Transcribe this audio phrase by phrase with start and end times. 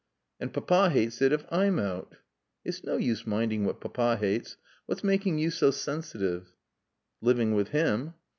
[0.39, 2.15] "And Papa hates it if I'm out."
[2.65, 4.57] "It's no use minding what Papa hates.
[4.87, 6.55] What's making you so sensitive?"
[7.21, 8.15] "Living with him."